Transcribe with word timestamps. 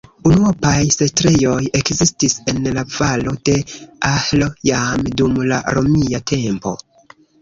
Unuopaj 0.27 0.77
setlejoj 0.93 1.59
ekzistis 1.79 2.35
en 2.53 2.65
la 2.77 2.85
valo 2.95 3.35
de 3.51 3.57
Ahr 4.13 4.47
jam 4.71 5.05
dum 5.21 5.41
la 5.53 5.61
romia 5.77 6.23
tempo. 6.33 6.75